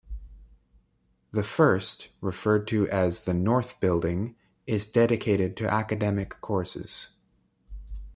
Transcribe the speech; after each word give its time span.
The 1.31 1.43
first, 1.43 2.07
referred 2.21 2.67
to 2.69 2.89
as 2.89 3.25
the 3.25 3.35
North 3.35 3.79
Building, 3.79 4.35
is 4.65 4.87
dedicated 4.87 5.55
to 5.57 5.71
academic 5.71 6.41
courses. 6.41 7.09